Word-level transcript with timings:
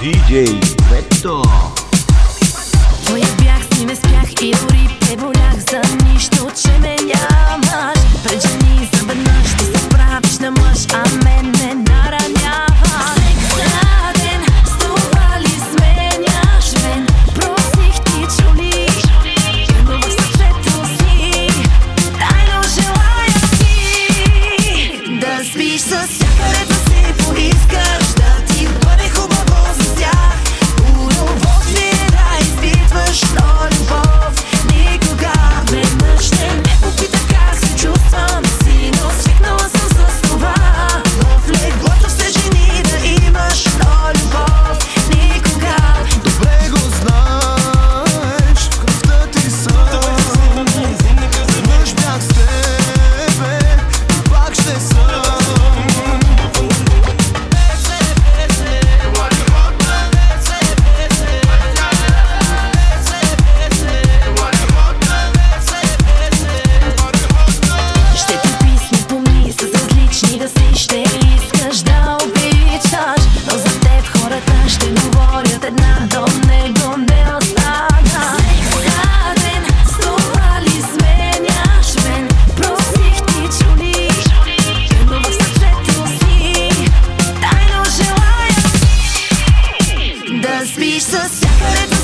DJ 0.00 0.46
Vector. 0.90 1.42
Той 3.06 3.20
е 3.20 3.42
бях 3.42 3.64
си 3.74 3.84
не 3.84 3.96
спях 3.96 4.32
и 4.42 4.50
дори 4.50 4.98
те 5.00 5.16
болях 5.16 5.54
за 5.70 5.80
нищо, 6.04 6.46
че 6.62 6.78
ме 6.78 6.96
няма. 7.04 7.57
just 91.18 91.42
separate. 91.42 91.97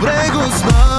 pregos 0.00 0.62
nós. 0.62 0.89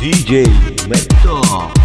DJ 0.00 0.46
Metal. 0.88 1.79